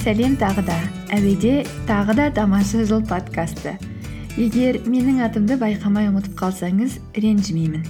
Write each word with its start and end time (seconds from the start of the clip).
сәлем 0.00 0.32
тағы 0.40 0.62
да. 0.64 0.76
Әуеде 1.12 1.66
тағы 1.84 2.14
да 2.16 2.26
тамаша 2.32 2.86
жыл 2.88 3.02
подкасты. 3.04 3.74
Егер 4.40 4.78
менің 4.88 5.18
атымды 5.26 5.58
байқамай 5.60 6.08
ұмытып 6.08 6.38
қалсаңыз 6.38 6.96
ренжімеймін. 7.20 7.84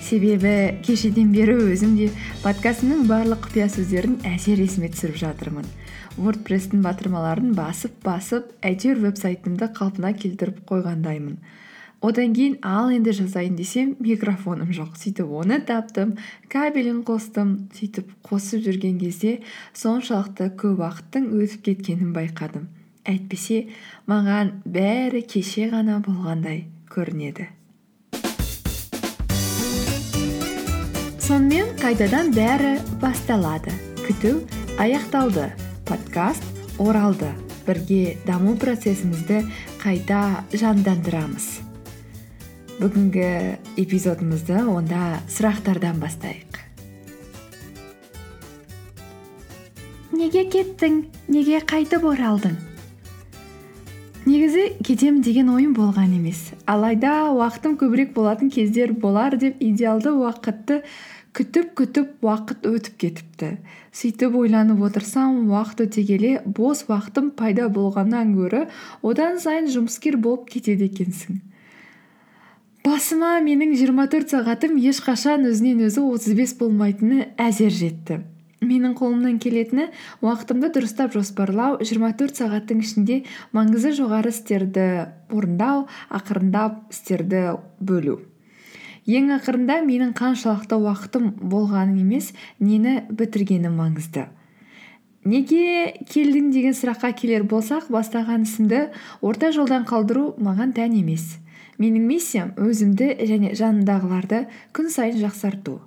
Себебі 0.00 0.54
кешеден 0.86 1.34
бері 1.34 1.58
өзім 1.66 1.98
де 1.98 2.08
подкастымның 2.40 3.04
барлық 3.10 3.44
құпия 3.44 3.68
сөздерін 3.74 4.16
әзер 4.30 4.62
есіме 4.64 4.88
түсіріп 4.94 5.20
жатырмын. 5.20 5.68
Вордпресстің 6.16 6.80
батырмаларын 6.86 7.52
басып 7.58 7.92
басып 8.08 8.54
әйтеуір 8.64 9.04
веб 9.04 9.20
сайтымды 9.20 9.68
қалпына 9.76 10.14
келтіріп 10.16 10.64
қойғандаймын. 10.70 11.36
Одан 12.00 12.32
кейін 12.34 12.56
ал 12.64 12.90
енді 12.90 13.12
жазайын 13.12 13.56
десем 13.56 13.94
микрофоным 14.00 14.72
жоқ. 14.72 14.96
Сөйтіп 14.96 15.28
оны 15.28 15.60
таптым 15.60 16.16
кабелін 16.48 17.02
қостым 17.04 17.70
сөйтіп 17.76 18.08
қосып 18.24 18.64
жүрген 18.64 18.98
кезде 19.00 19.40
соншалықты 19.76 20.50
көп 20.56 20.80
уақыттың 20.80 21.30
өтіп 21.36 21.64
кеткенін 21.68 22.12
байқадым. 22.16 22.68
Әйтпесе 23.04 23.68
маған 24.08 24.62
бәрі 24.64 25.22
кеше 25.28 25.68
ғана 25.72 26.00
болғандай 26.04 26.66
көрінеді. 26.90 27.48
Сонымен 31.20 31.76
қайтадан 31.78 32.32
бәрі 32.34 32.74
басталады. 33.00 33.76
Күту 34.02 34.40
аяқталды. 34.80 35.52
Подкаст 35.86 36.44
оралды. 36.78 37.30
Бірге 37.66 38.16
даму 38.26 38.56
процесімізді 38.58 39.44
қайта 39.78 40.42
жандандырамыз. 40.50 41.69
Бүгінгі 42.80 43.24
эпизодымызды 43.76 44.62
онда 44.72 45.18
сұрақтардан 45.28 45.98
бастайық 46.00 46.56
неге 50.16 50.46
кеттің 50.54 50.96
неге 51.28 51.58
қайтып 51.60 52.06
оралдың 52.08 52.54
негізі 54.24 54.64
кетемін 54.80 55.20
деген 55.26 55.50
ойым 55.52 55.74
болған 55.76 56.14
емес 56.22 56.40
алайда 56.64 57.12
уақытым 57.34 57.76
көбірек 57.82 58.14
болатын 58.16 58.48
кездер 58.54 58.96
болар 59.04 59.36
деп 59.36 59.60
идеалды 59.60 60.14
уақытты 60.16 60.80
күтіп 61.36 61.76
күтіп 61.82 62.24
уақыт 62.24 62.64
өтіп 62.64 62.96
кетіпті 63.04 63.52
сөйтіп 63.92 64.40
ойланып 64.40 64.80
отырсам 64.88 65.52
уақыт 65.52 65.84
өте 65.84 66.08
келе 66.08 66.32
бос 66.46 66.86
уақытым 66.88 67.34
пайда 67.36 67.68
болғаннан 67.68 68.32
гөрі 68.40 68.64
одан 69.04 69.36
сайын 69.44 69.68
жұмыскер 69.68 70.16
болып 70.16 70.48
кетеді 70.48 70.88
екенсің 70.88 71.44
басыма 72.84 73.38
менің 73.44 73.74
24 73.76 74.30
сағатым 74.32 74.78
ешқашан 74.80 75.44
өзінен 75.50 75.82
өзі 75.84 76.00
35 76.00 76.54
болмайтыны 76.60 77.26
әзер 77.40 77.72
жетті. 77.74 78.20
Менің 78.64 78.94
қолымнан 78.96 79.36
келетіні 79.40 79.88
уақытымды 80.24 80.70
дұрыстап 80.72 81.12
жоспарлау 81.12 81.78
24 81.80 82.40
сағаттың 82.40 82.80
ішінде 82.84 83.18
маңызы 83.56 83.92
жоғары 83.98 84.32
істерді 84.32 84.86
орындау 85.32 85.86
ақырындап 86.08 86.92
істерді 86.92 87.58
бөлу. 87.80 88.20
Ең 89.08 89.32
ақырында 89.36 89.80
менің 89.84 90.14
қаншалықты 90.16 90.76
уақытым 90.80 91.30
болғаны 91.52 92.00
емес 92.00 92.32
нені 92.60 93.00
бітіргенім 93.10 93.76
маңызды. 93.80 94.28
Неге 95.24 96.00
келдің 96.08 96.48
деген 96.52 96.76
сұраққа 96.76 97.12
келер 97.16 97.44
болсақ 97.48 97.90
бастаған 97.92 98.48
ісімді 98.48 98.86
орта 99.20 99.52
жолдан 99.52 99.84
қалдыру 99.88 100.34
маған 100.40 100.72
тән 100.76 100.96
емес. 101.00 101.40
Менің 101.80 102.04
миссиям 102.04 102.52
өзімді 102.60 103.14
және 103.24 103.54
жанымдағыларды 103.56 104.44
күн 104.76 104.90
сайын 104.92 105.20
жақсарту. 105.22 105.78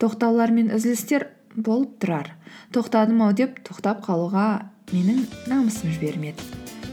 Тоқтаулар 0.00 0.52
мен 0.54 0.72
үзілістер 0.72 1.28
болып 1.54 1.98
тұрар. 2.02 2.32
Тоқтадым 2.72 3.20
ау 3.26 3.34
деп 3.36 3.60
тоқтап 3.66 4.00
қалуға 4.06 4.46
менің 4.92 5.26
намысым 5.50 5.92
жібермеді. 5.92 6.40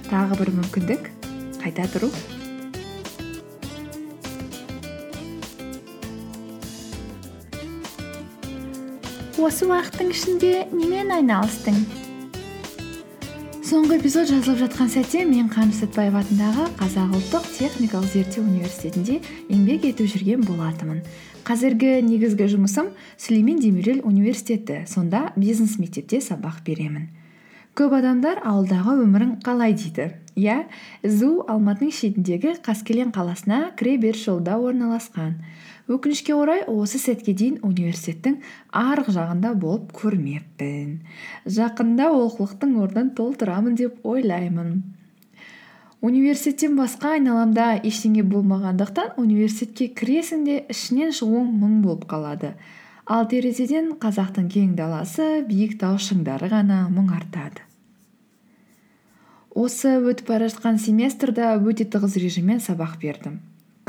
Тағы 0.09 0.41
бір 0.41 0.51
мүмкіндік 0.59 1.07
қайта 1.63 1.87
тұру. 1.93 2.11
Осы 9.39 9.69
уақыттың 9.69 10.11
ішінде 10.11 10.53
немен 10.75 11.15
айналыстың? 11.15 11.79
Соңғы 13.69 13.99
эпизод 13.99 14.25
жазылып 14.25 14.57
жатқан 14.63 14.87
сәтте 14.89 15.19
мен 15.29 15.45
қаныш 15.53 15.83
сәтбаев 15.83 16.15
атындағы 16.17 16.63
қазақ 16.79 17.11
ұлттық 17.19 17.43
техникалық 17.53 18.07
зерттеу 18.09 18.41
университетінде 18.41 19.19
еңбек 19.45 19.85
етіп 19.91 20.09
жүрген 20.09 20.41
болатынмын. 20.47 21.03
Қазіргі 21.45 21.99
негізгі 22.07 22.47
жұмысым 22.55 22.89
сүлеймен 23.21 23.59
демирел 23.61 24.01
университеті. 24.09 24.87
Сонда 24.89 25.35
бизнес 25.37 25.77
мектепте 25.77 26.17
сабақ 26.17 26.63
беремін. 26.65 27.11
Көп 27.77 27.93
адамдар 27.99 28.41
ауылдағы 28.41 28.95
өмірің 29.03 29.37
қалай 29.45 29.77
дейді? 29.77 30.15
Иә 30.39 30.57
зу 31.03 31.31
алматының 31.51 31.91
шетіндегі 31.95 32.55
қаскелең 32.65 33.11
қаласына 33.15 33.59
кіре 33.79 33.97
беріс 34.01 34.23
жолда 34.25 34.55
орналасқан. 34.57 35.35
Өкінішке 35.89 36.35
орай 36.37 36.61
осы 36.69 36.99
сәтке 37.01 37.33
дейін 37.33 37.57
университеттің 37.65 38.35
арғы 38.77 39.15
жағында 39.15 39.55
болып 39.57 39.89
көрмеппін. 39.97 40.99
Жақында 41.49 42.11
олқылықтың 42.13 42.75
орнын 42.83 43.13
толтырамын 43.17 43.77
деп 43.79 44.05
ойлаймын. 44.05 44.75
Университеттен 46.05 46.77
басқа 46.79 47.15
айналамда 47.17 47.71
ештеңе 47.83 48.21
болмағандықтан 48.23 49.17
университетке 49.19 49.89
кіресің 49.99 50.45
де 50.45 50.59
ішінен 50.71 51.09
шығуың 51.11 51.49
мұң 51.63 51.81
болып 51.83 52.05
қалады. 52.11 52.53
Ал 53.09 53.25
терезеден 53.25 53.95
қазақтың 53.99 54.45
кең 54.53 54.77
даласы 54.77 55.41
биік 55.49 55.79
тау 55.81 55.97
шыңдары 55.97 56.47
ғана 56.53 56.85
мұңартады. 56.93 57.65
Осы 59.59 59.97
өтіп 59.99 60.31
бара 60.31 60.47
жатқан 60.47 60.79
семестрда 60.79 61.53
өте 61.59 61.85
тығыз 61.91 62.15
режиммен 62.23 62.61
сабақ 62.63 62.97
бердім. 63.01 63.39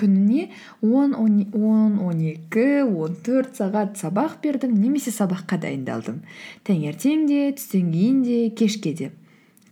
Күніне 0.00 0.48
он 0.82 1.14
он 1.14 2.20
екі 2.24 2.82
он 2.82 3.16
төрт 3.26 3.58
сағат 3.60 3.98
сабақ 4.00 4.40
бердім 4.42 4.74
немесе 4.80 5.12
сабаққа 5.14 5.60
дайындалдым. 5.62 6.22
Таңертең 6.66 7.26
де 7.28 7.40
түстен 7.54 7.92
кейін 7.92 8.22
де 8.24 8.38
кешке 8.50 8.94
де. 8.94 9.10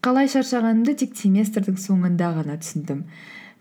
Қалай 0.04 0.28
шаршағанымды 0.31 0.94
тек 1.03 1.16
семестрдің 1.19 1.78
соңында 1.82 2.30
ғана 2.36 2.59
түсіндім. 2.60 3.03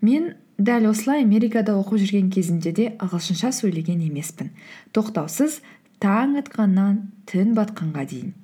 Мен 0.05 0.35
дәл 0.57 0.91
осылай 0.91 1.23
америкада 1.23 1.73
оқып 1.79 2.03
жүрген 2.03 2.29
кезімде 2.33 2.71
де 2.71 2.91
ағылшынша 3.01 3.49
сөйлеген 3.55 4.03
емеспін. 4.05 4.51
Тоқтаусыз 4.93 5.61
таң 6.03 6.37
атқаннан 6.43 7.07
түн 7.31 7.55
батқанға 7.57 8.05
дейін. 8.11 8.35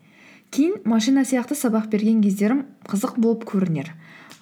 Кейін 0.54 0.84
машина 0.86 1.24
сияқты 1.26 1.56
сабақ 1.58 1.88
берген 1.90 2.20
кездерім 2.22 2.60
қызық 2.86 3.16
болып 3.18 3.46
көрінер. 3.50 3.88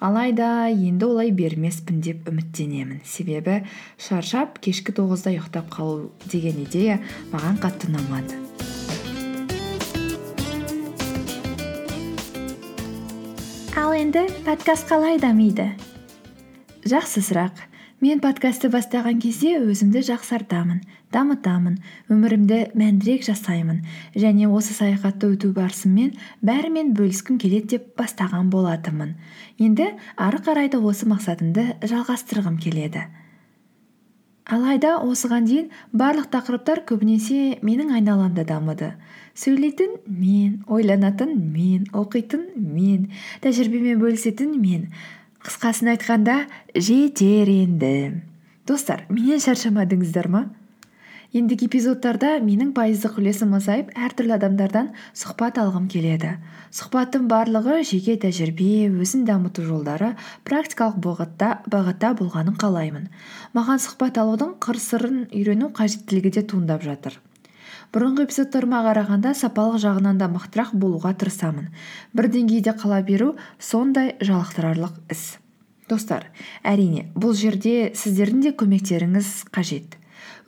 Алайда 0.02 0.68
енді 0.68 1.06
олай 1.08 1.30
бермеспін 1.32 2.02
деп 2.04 2.28
үміттенемін. 2.28 3.00
Себебі 3.08 3.62
шаршап 3.96 4.58
кешкі 4.60 4.92
тоғызда 4.92 5.32
ұйықтап 5.32 5.72
қалу 5.72 6.10
деген 6.28 6.60
идея 6.66 6.98
маған 7.32 7.56
қатты 7.64 7.88
ұнамады. 7.88 8.36
Ал 13.72 13.96
енді 13.96 14.26
подкаст 14.44 14.90
қалай 14.92 15.16
дамиды? 15.22 15.70
Жақсы 16.84 17.24
сұрақ. 17.24 17.71
Мен 18.02 18.18
подкастты 18.18 18.66
бастаған 18.66 19.20
кезде 19.22 19.52
өзімді 19.62 20.00
жақсартамын 20.08 20.80
дамытамын 21.14 21.76
өмірімді 22.10 22.58
мәндірек 22.74 23.22
жасаймын. 23.28 23.84
Және 24.18 24.48
осы 24.50 24.74
саяхатты 24.74 25.30
өту 25.30 25.52
барысымен 25.54 26.10
бәрімен 26.42 26.90
бөліскім 26.98 27.38
келеді 27.38 27.76
деп 27.76 27.92
бастаған 28.00 28.50
болатынмын. 28.50 29.14
Енді 29.62 29.92
ары 30.16 30.42
қарай 30.42 30.72
да 30.72 30.82
осы 30.82 31.06
мақсатымды 31.06 31.68
жалғастырғым 31.86 32.58
келеді. 32.58 33.06
Алайда 34.50 34.96
осыған 34.98 35.46
дейін 35.46 35.70
барлық 35.94 36.26
тақырыптар 36.34 36.82
көбінесе 36.88 37.60
менің 37.62 37.94
айналамда 38.00 38.42
дамыды. 38.42 38.96
Сөйлейтін 39.38 39.94
мен 40.10 40.64
ойланатын 40.66 41.36
мен 41.54 41.86
оқитын 41.94 42.48
мен 42.58 43.12
тәжірибемен 43.44 44.02
бөлісетін 44.02 44.58
мен 44.58 44.88
қысқасын 45.42 45.90
айтқанда 45.96 46.44
жетер 46.74 47.48
енді. 47.50 48.22
Достар 48.68 49.06
менен 49.10 49.40
шаршамадыңыздар 49.42 50.28
ма? 50.30 50.42
Ендігі 51.32 51.66
эпизодтарда 51.66 52.36
менің 52.44 52.70
пайыздық 52.76 53.16
үлесім 53.18 53.56
азайып 53.56 53.90
әртүрлі 53.96 54.36
адамдардан 54.36 54.92
сұхбат 55.16 55.58
алғым 55.58 55.88
келеді. 55.90 56.34
Сұхбаттың 56.76 57.24
барлығы 57.32 57.80
жеке 57.88 58.18
тәжірибе 58.20 58.92
өзін 58.92 59.24
дамыту 59.26 59.64
жолдары 59.64 60.12
практикалық 60.44 61.00
бағытта, 61.08 61.50
бағытта 61.72 62.12
болғанын 62.20 62.60
қалаймын. 62.60 63.08
Маған 63.56 63.82
сұхбат 63.82 64.20
алудың 64.20 64.54
қыр 64.62 64.78
сырын 64.78 65.24
үйрену 65.32 65.72
қажеттілігі 65.74 66.36
де 66.36 66.46
туындап 66.52 66.84
жатыр. 66.84 67.16
Бұрынғы 67.92 68.24
эпизодтарыма 68.24 68.80
қарағанда 68.86 69.34
сапалық 69.36 69.76
жағынан 69.82 70.16
да 70.16 70.28
мықтырақ 70.32 70.72
болуға 70.72 71.12
тырысамын. 71.20 71.68
Бір 72.16 72.28
деңгейде 72.32 72.72
қала 72.80 73.02
беру 73.04 73.34
сондай 73.60 74.14
жалықтырарлық 74.24 74.96
іс. 75.12 75.36
Достар 75.90 76.30
әрине 76.64 77.10
бұл 77.12 77.36
жерде 77.36 77.92
сіздердің 77.92 78.46
де 78.46 78.52
көмектеріңіз 78.56 79.32
қажет. 79.52 79.98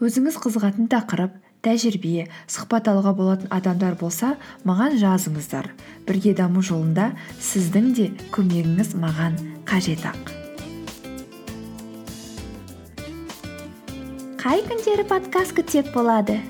Өзіңіз 0.01 0.39
қызығатын 0.41 0.89
тақырып 0.89 1.37
тәжірибе 1.65 2.31
сұхбат 2.49 2.89
алуға 2.89 3.13
болатын 3.19 3.53
адамдар 3.53 3.99
болса 4.01 4.35
маған 4.65 4.97
жазыңыздар. 5.03 5.69
Бірге 6.09 6.33
даму 6.41 6.65
жолында 6.65 7.13
сіздің 7.41 7.93
де 7.99 8.09
көмегіңіз 8.33 8.97
маған 9.05 9.37
қажет 9.69 10.09
ақ. 10.09 10.33
Қай 14.41 14.61
күндері 14.65 15.09
подкаст 15.09 15.57
күтсек 15.57 15.93
болады? 15.93 16.41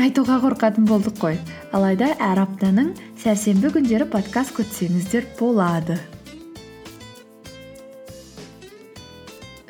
Айтуға 0.00 0.38
қорқатын 0.42 0.86
болдық 0.88 1.18
қой. 1.20 1.36
Алайда 1.76 2.12
әр 2.22 2.42
аптаның 2.46 2.92
сәрсенбі 3.20 3.72
күндері 3.74 4.06
подкаст 4.12 4.54
күтсеңіздер 4.56 5.26
болады. 5.38 5.98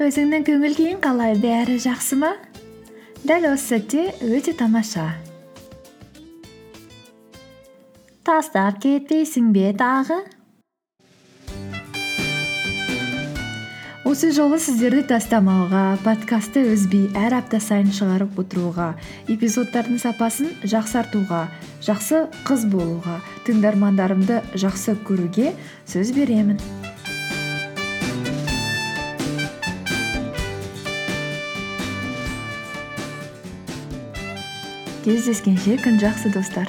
Өзіңнің 0.03 0.47
көңіл 0.49 0.77
күйің 0.79 1.03
қалай? 1.03 1.37
Бәрі 1.43 1.79
жақсы 1.83 2.19
ма? 2.19 2.33
Дәл 3.27 3.53
осы 3.53 3.77
сәтте 3.77 4.09
өте 4.27 4.55
тамаша. 4.59 5.13
Тастап 8.27 8.81
кетпейсің 8.83 9.53
бе 9.55 9.71
тағы? 9.79 10.23
Осы 14.13 14.29
жолы 14.37 14.59
сіздерді 14.61 15.07
тастамауға 15.09 15.95
подкастты 16.05 16.67
үзбей 16.75 17.07
әр 17.17 17.39
апта 17.39 17.57
сайын 17.65 17.89
шығарып 17.97 18.35
отыруға 18.43 18.91
эпизодтардың 19.33 19.97
сапасын 20.03 20.51
жақсартуға 20.69 21.39
жақсы 21.87 22.21
қыз 22.45 22.67
болуға 22.75 23.17
тыңдармандарымды 23.49 24.43
жақсы 24.53 24.99
көруге 25.09 25.55
сөз 25.89 26.13
беремін. 26.13 26.61
Кездескенше 35.09 35.81
күн 35.81 36.03
жақсы 36.05 36.37
достар. 36.37 36.69